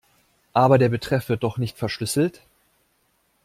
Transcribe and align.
Aber 0.53 0.79
der 0.79 0.89
Betreff 0.89 1.29
wird 1.29 1.43
doch 1.43 1.59
nicht 1.59 1.77
verschlüsselt. 1.77 2.41